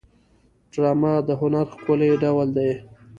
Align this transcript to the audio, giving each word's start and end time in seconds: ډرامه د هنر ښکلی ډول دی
ډرامه 0.71 1.13
د 1.27 1.29
هنر 1.41 1.65
ښکلی 1.75 2.11
ډول 2.23 2.47
دی 2.57 2.71